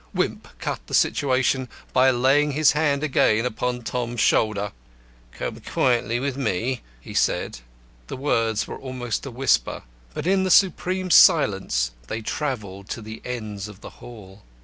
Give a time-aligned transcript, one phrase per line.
[0.15, 4.71] Wimp cut the situation by laying his hand again upon Tom's shoulder.
[5.33, 7.59] "Come quietly with me," he said.
[8.07, 9.83] The words were almost a whisper,
[10.15, 14.41] but in the supreme silence they travelled to the ends of the hall.